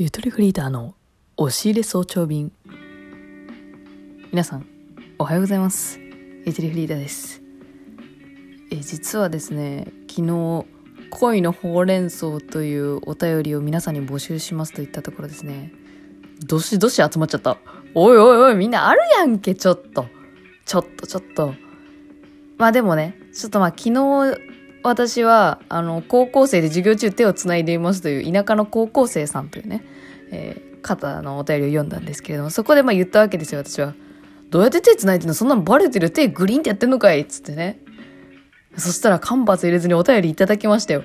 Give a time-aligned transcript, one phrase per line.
[0.00, 0.94] ゆとりフリーターの
[1.36, 2.52] 押し入れ早朝便。
[4.30, 4.64] 皆さん
[5.18, 5.98] おはようございます。
[6.46, 7.42] ゆとりフリーターです。
[8.70, 10.66] え実はですね昨日
[11.10, 15.72] 恋のほうれん草というお便りを皆さんに募集しますと言ったところですね。
[16.46, 17.58] どしどし集まっちゃった。
[17.96, 20.06] おいおいおいみんなあるやんけちょっと。
[20.64, 21.54] ちょっとちょっと。
[22.56, 24.38] まあでもねちょっとまあ昨日
[24.88, 29.84] 私は、あの、高校生で授業中手をつないでいますという田舎の高校生さんというね、
[30.30, 33.94] えー、方のお便りを読んだんですけれども、そこでまあ言ったわけですよ、私は。
[34.50, 35.34] どうやって手つないでんの？
[35.34, 37.26] そんなのバレてる手グリーンってやってんのかい？
[37.26, 37.80] つってね。
[38.76, 41.04] そしたら間髪入れずにお便りいただきましたよ。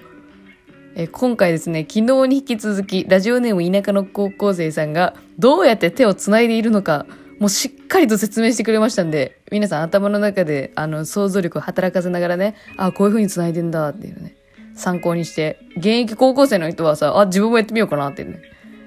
[0.95, 7.06] えー、今回ですね、昨日に引き続き、ラジオネーム田舎の高校生さんが、どうやって手をつないでいるのか、
[7.40, 14.36] もうしっかりと説明してくれましたんで、皆さん頭の中で、あの、想像力を働かせながらね、あ、こういう風に繋いでんだっていうね、
[14.76, 18.42] 参考にして、現役高校生の人はさ、あ、自分もやってみようかなっていうね、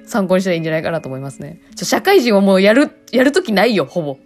[0.06, 1.60] 参考にしたらいいんじゃないかなと思いますね。
[1.77, 4.19] 社会人はもうやる、やるときないよ、ほぼ。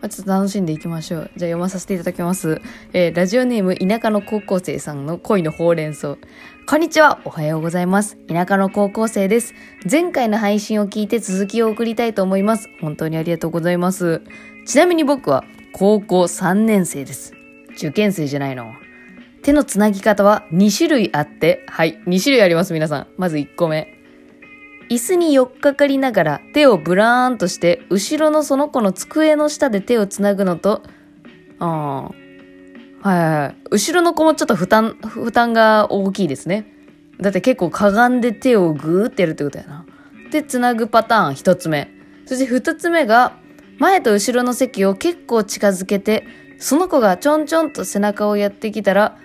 [0.00, 1.30] ま、ちょっと楽しんでいきましょう。
[1.36, 2.60] じゃあ読まさせていただきます。
[2.92, 6.16] えー、ラジオネーム田舎の高校生さんの恋のほうれん草。
[6.66, 7.20] こんにちは。
[7.24, 8.16] おはようございます。
[8.28, 9.54] 田舎の高校生です。
[9.90, 12.68] 前回の配信を聞いて続きを送りたいと思います。
[12.80, 14.22] 本当にありがとうございます。
[14.66, 17.32] ちなみに僕は高校3年生です。
[17.76, 18.74] 受験生じゃないの。
[19.42, 23.06] 手のつなぎ方は2種類あって、はい、2種類あります皆さん。
[23.16, 23.95] まず1個目。
[24.88, 30.82] 椅子に寄っかかりながら手をブラーンとして後ろのその子の机の下で手をつなぐのと、
[31.58, 32.10] あ
[33.02, 33.56] あ、はいはいはい。
[33.70, 36.72] 後ろの子もちょっと負担、負担が大きいですね。
[37.20, 39.86] だって結構かがんで手をグーってやるってことやな。
[40.30, 41.90] で、つなぐパターン一つ目。
[42.26, 43.38] そして二つ目が、
[43.78, 46.26] 前と後ろの席を結構近づけて、
[46.58, 49.18] その子がちょんちょんと背中をやってきたら、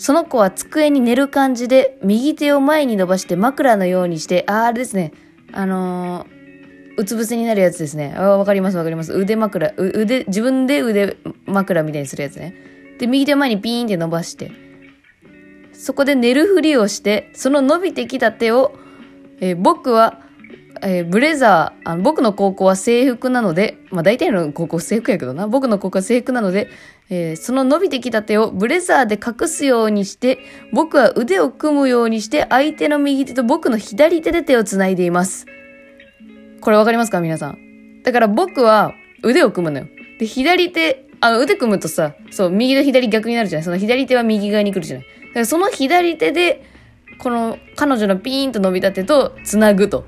[0.00, 5.12] その子は机に寝る感じで、右手を前に伸ばして枕のようにして、あ、あれですね。
[5.52, 8.14] あのー、うつ伏せになるやつですね。
[8.16, 9.12] あ、わかりますわかります。
[9.12, 12.54] 腕枕、腕、自分で腕枕みたいにするやつね。
[12.98, 14.52] で、右手前にピーンって伸ばして、
[15.74, 18.74] そこで寝るふりをして、その伸びてきた手を、
[19.42, 20.22] えー、僕は
[20.82, 26.68] えー、ブレザーあの、僕の高校は制服なので、まあ大体の高校制服やけどな、僕の高校は制服なので、
[27.10, 30.38] えー、その伸びてきた手をブレザーで隠すようにして、
[30.72, 35.46] 僕は腕を組むようにして、相手の右手と僕の左手で手を繋いでいます。
[36.60, 37.20] これわかりますか？
[37.20, 38.02] 皆さん。
[38.02, 38.92] だから僕は
[39.22, 39.86] 腕を組むのよ。
[40.18, 43.64] で、左手、あの、腕組むとさ、そう、右と左逆になるじゃない？
[43.64, 45.04] その左手は右側に来るじゃない？
[45.04, 46.64] だからその左手で、
[47.18, 50.06] この彼女のピーンと伸びた手と繋ぐと。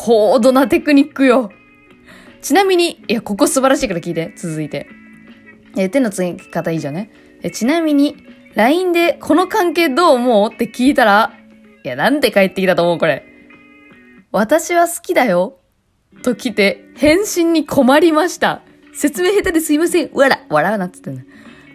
[0.00, 1.50] 高度なテクニックよ。
[2.40, 4.86] ちなみに、いや、ここ素晴らしいから聞いて、続いて。
[5.76, 7.10] え、手のつぎ方いいじゃね。
[7.42, 8.16] え、ちなみに、
[8.54, 11.32] LINE でこの関係どう思うって聞いたら、
[11.84, 13.24] いや、なんて帰ってきたと思うこれ。
[14.30, 15.58] 私は好きだよ。
[16.22, 18.62] と来て、返信に困りました。
[18.94, 20.10] 説明下手ですいません。
[20.12, 21.22] わら、笑うなっつってんの。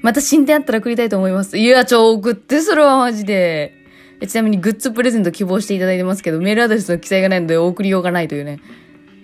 [0.01, 1.57] また進展あったら送りたいと思います。
[1.57, 3.83] いや、ちょ、送って、それはマジで。
[4.28, 8.59] ちなみにグッズプレゼント希望していただいてますけど、メールアドレスの記載がないので送りようがないというね。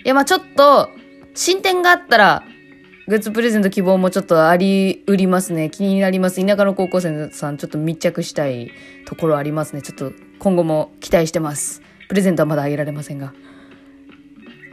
[0.03, 0.89] いや、まあちょっと、
[1.33, 2.43] 進展があったら、
[3.07, 5.69] グッズプレゼント希望もちょっとあり、売りますね。
[5.69, 6.45] 気になります。
[6.45, 8.71] 田舎の高校生さん、ちょっと密着したい
[9.05, 9.81] ところありますね。
[9.81, 11.81] ちょっと今後も期待してます。
[12.07, 13.33] プレゼントはまだあげられませんが。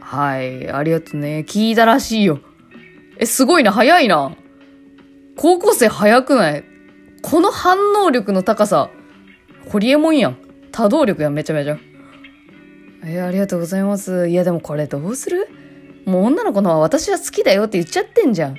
[0.01, 1.45] はい、ありがとうね。
[1.47, 2.39] 聞いたらしいよ。
[3.17, 4.35] え、すごいな、早いな。
[5.35, 6.63] 高校生早くない？
[7.21, 8.89] この反応力の高さ。
[9.69, 10.37] ホリエモンやん。
[10.71, 11.77] 多動力やん、めちゃめちゃ。
[13.03, 14.27] えー、ありがとうございます。
[14.27, 15.47] いや、でもこれどうする？
[16.05, 18.57] もう女の子のは私は好きだよって言っちゃってんじゃん。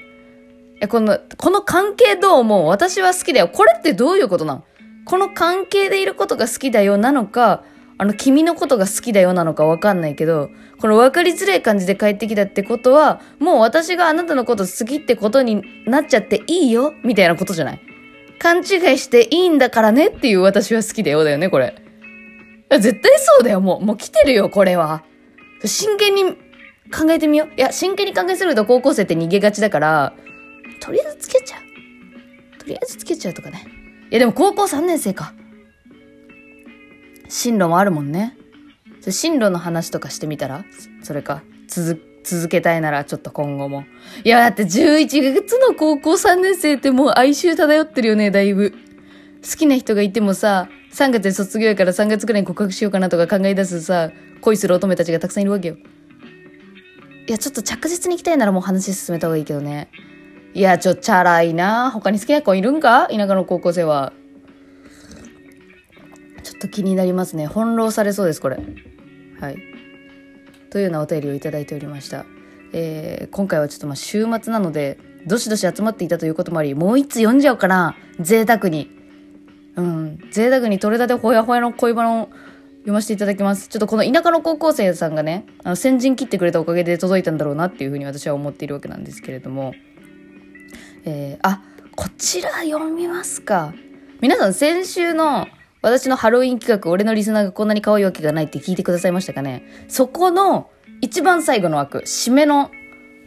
[0.80, 2.66] え、この、この関係どう思う？
[2.66, 3.48] 私は好きだよ。
[3.48, 4.64] これってどういうことなん？
[5.04, 7.64] この関係でいることが好きだよなのか、
[7.96, 16.94] あの、君のことが好きだよなのかわかんないけど、この分かりづらい感じで帰ってきたってことは、もう私があなたのこと好きってことになっちゃっていいよ？
[17.02, 17.80] みたいなことじゃない？
[18.38, 18.64] 勘違い
[18.98, 21.74] していいんだからねっていう私は好きだよだよね、これ。
[22.70, 23.84] 絶対そうだよ、もう。
[23.84, 25.02] もう来てるよ、これは。
[25.64, 26.24] 真剣に
[26.94, 27.48] 考えてみよう。
[27.56, 30.12] いや、真剣に考えすると高校生って逃げがちだから、
[30.80, 32.58] とりあえずつけちゃう。
[32.58, 33.66] とりあえずつけちゃうとかね。
[34.10, 35.34] いや、でも高校3年生か。
[37.28, 38.36] 進路もあるもんね。
[39.10, 40.64] 進路の話とかしてみたら？
[41.02, 41.42] それか。
[41.68, 43.84] 続続けたいならちょっと今後も。
[44.24, 48.72] いや、だって11月の高校3年生ってもう哀愁漂ってるよね、だいぶ。
[49.42, 54.10] 好きな人がいてもさ、3月で卒業やから3月くらいに告白しようかなとか考え出すさ、
[54.40, 55.76] 恋する乙女たちがたくさんいるわけよ。
[57.26, 59.88] いや、ちょっと着実に行きたいならもう話進めた方がいいけどね。
[60.54, 61.90] いや、ちょ、チャラいな。
[61.90, 63.06] 他に好きな子いるんか？
[63.08, 64.12] 田舎の高校生は。
[66.42, 67.46] ちょっと気になりますね。
[67.46, 68.58] 翻弄されそうです、これ。
[69.40, 69.58] はい。
[70.70, 72.24] というようなお便りをいただいておりました。
[72.72, 77.96] えー、今回はちょっとまあ週末なので、どしどし集まっていたということもあり、もう一つ読んじゃおうかな。
[78.20, 78.90] 贅沢に。
[79.76, 80.18] うん。
[80.30, 82.28] 贅沢に取れたてほやほやの恋バナを
[82.80, 83.68] 読ませていただきます。
[83.68, 89.74] ちょっとこの田舎の高校生さんがね、あの先陣切ってくれたおかげで届いたんだろうなっていうふうに私は思っているわけなんですけれども。
[91.04, 91.62] えー、あ、
[91.96, 93.72] こちら読みますか。
[94.20, 95.48] 皆さん先週の
[95.80, 99.62] 私のハロウィン企画、俺のリスナーがこんなに可愛いわけがないって聞いてくださいましたかね？
[99.88, 100.70] そこの
[101.00, 102.70] 一番最後の枠、締めの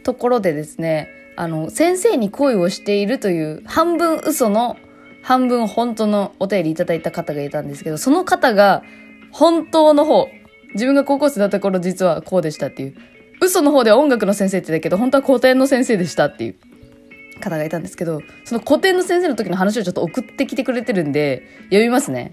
[0.02, 4.76] ところでですね、あの、先生に恋をしているという半分嘘の
[5.22, 8.82] 半分本当のお便りいただいた方がいたんですけど、その方が
[9.30, 10.28] 本当の方、
[10.74, 12.96] 自分が高校生だった頃実はこうでしたっていう。
[13.40, 16.56] 嘘の方では音楽の先生って言ったけど、本当は古典の先生でしたっていう
[17.42, 22.32] 方がいたんですけど、その古典の先生の時の話をちょっと送ってきてくれてるんで、読みますね。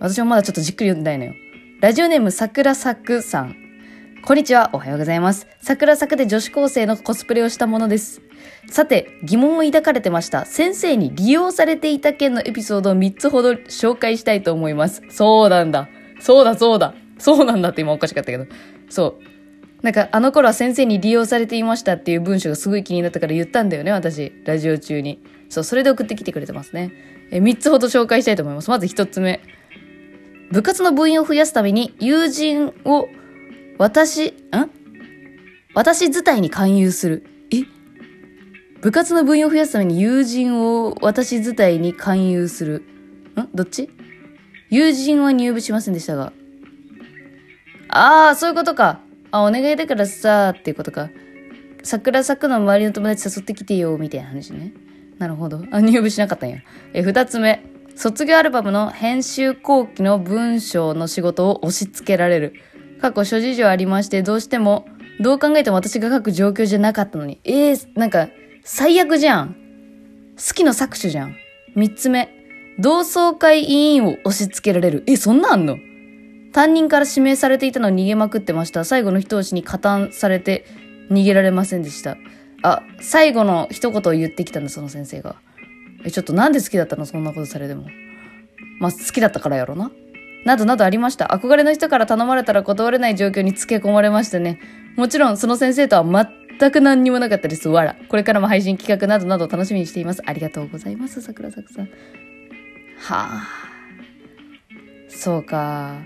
[0.00, 1.34] 私もまだちょっとじっくり読んでないのよ。
[1.80, 3.56] ラジオネーム桜作さん。
[4.24, 5.46] こんにちは、おはようございます。
[5.62, 8.20] 桜作で女子高生のコスプレをしたものです。
[8.70, 10.44] さて、疑問を抱かれてました。
[10.44, 15.02] 先生に利用されていた件のエピソードを3つほど紹介したいと思います。
[15.08, 15.88] そうなんだ。
[16.20, 16.94] そうだ、そうだ。
[17.18, 18.46] そうなんだって今おかしかったけど。
[18.88, 19.27] そう。
[19.82, 24.32] なんか、あの頃は先生に利用されていましたっていう文章がすごい気になったから言ったんだよね、私。
[24.44, 25.22] ラジオ中に。
[25.48, 26.90] そう、それで送ってきてくれてますね。
[27.30, 28.70] え、3つほど紹介したいと思います。
[28.70, 29.40] まず1つ目。
[30.50, 33.08] 部活の部員を増やすために友人を
[33.78, 34.34] 私、ん
[35.74, 37.26] 私伝いに勧誘する。
[37.52, 37.64] え？
[38.80, 42.82] 部活の部員を増やすために友人を私伝いに勧誘する。
[43.36, 43.48] ん？
[43.54, 43.90] どっち？
[44.70, 46.32] 友人は入部しませんでしたが。
[47.88, 49.00] ああ、そういうことか。
[49.30, 51.10] あ、お願いだからさ、っていうことか。
[51.82, 54.72] 桜咲くの周りの友達誘ってきてよ、みたいな話ね。
[55.18, 55.64] なるほど。
[55.70, 56.58] あ、入部しなかったんや。
[56.92, 57.62] え、二つ目。
[57.96, 62.54] 卒業アルバムの編集後期の文章の仕事を押し付けられる。
[63.00, 64.86] 過去諸事情ありまして、どうしても、
[65.20, 67.40] どう考えても私が書く状況じゃなかったのに。
[67.44, 68.28] えー、なんか、
[68.64, 69.56] 最悪じゃん。
[70.36, 71.34] 好きの搾取じゃん。
[71.74, 72.28] 三つ目。
[72.78, 75.02] 同窓会委員を押し付けられる。
[75.08, 75.76] え、そんなんあんの？
[76.52, 78.84] 担任から指名されていたのに逃げまくってました。
[78.84, 80.64] 最後の一押しに加担されて
[81.10, 82.16] 逃げられませんでした。
[82.62, 85.36] あ、最後の一言を言ってきたんだ、その先生が。
[86.04, 87.06] え、ちょっとなんで好きだったの？
[87.06, 87.86] そんなことされても。
[88.80, 89.90] まあ、好きだったからやろな。
[90.44, 91.26] などなどありました。
[91.26, 94.60] 憧れの人から頼まれたら断れない状況につけ込まれましたね。
[94.96, 97.68] もちろん、その先生とは全く何にもなかったです。
[97.68, 97.96] わら。
[98.08, 100.22] これからも配信企画などなど楽しみにしています。
[100.24, 101.84] ありがとうございます、桜咲さん。
[101.84, 101.88] は
[103.10, 103.48] あ。
[105.08, 105.98] そうか。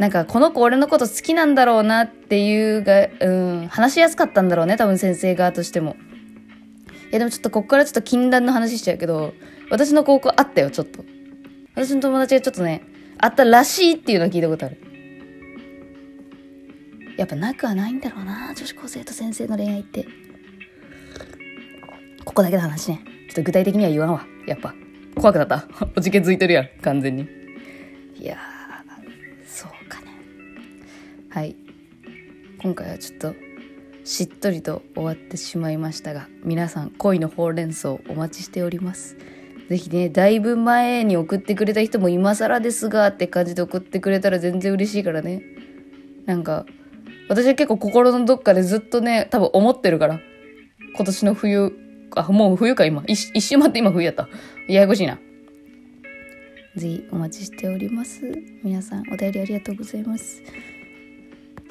[0.00, 3.30] なんか、この子俺のこと好きなんだろうなっていうが、う
[3.64, 5.94] ん、話しやすかったんだろうね、多分先生側としても。
[7.10, 9.34] いや、でもちょっとこっからちょっと禁断の話しちゃうけど、
[9.70, 11.04] 私の高校あったよ、ちょっと。
[11.74, 12.82] 私の友達がちょっとね、
[13.18, 14.78] あったらしいっていうのを聞いたことある。
[17.18, 20.06] やっぱなくはないんだろうな、女子高生と先生の恋愛って。
[22.24, 23.02] ここだけの話ね。
[23.28, 24.24] ちょっと具体的には言わんわ。
[24.46, 24.74] やっぱ。
[25.16, 25.68] 怖くなった。
[25.94, 27.28] おじけづいてるやん、完全に。
[28.18, 28.49] いやー、
[31.30, 31.54] はい。
[32.60, 33.34] 今回はちょっと、
[34.02, 39.16] しっとりと終わってしまいましたが、皆さん、恋のほうれん草お待ちしております。
[39.68, 45.42] ぜひね、だいぶ前に送ってくれた人も今更ですがって感じで送ってくれたら全然嬉しいからね。
[46.26, 46.66] なんか、
[47.28, 50.20] 私は結構心のどっかでずっとね、多分思ってるから。
[50.96, 51.72] 今年の冬、
[52.16, 53.04] あ、もう冬か今。
[53.06, 54.28] 一一周待って今冬やった。
[54.66, 55.20] ややこしいな。
[56.74, 58.22] ぜひお待ちしております。
[58.64, 60.42] 皆さんお便りありがとうございます。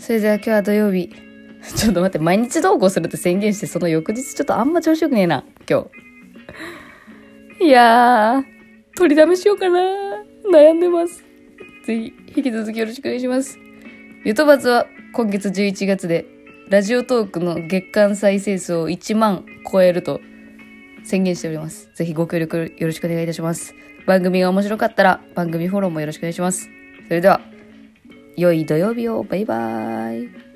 [0.10, 1.13] それでは今日は土曜日。
[1.78, 5.86] ちょっと待って、毎日投稿するって宣言して、その翌日ちょっとあんま調子よくねえな、今
[7.60, 7.63] 日。
[7.63, 8.44] いやー、
[8.98, 9.80] 取りだめしようかな。
[10.51, 11.24] 悩んでます。
[11.86, 13.60] ぜひ、引き続きよろしくお願いします。
[14.25, 16.25] ゆとばつは今月11月で、
[16.72, 20.22] ラジオトークの月間再生数を1万超えると
[21.04, 21.88] 宣言しております。
[21.94, 23.75] ぜひご協力よろしくお願いいたします。
[24.08, 26.68] 番組が面白かったら番組フォローもよろしくお願いします。
[27.08, 27.42] それでは、
[28.36, 29.24] 良い土曜日を。
[29.24, 30.49] バイバーイ。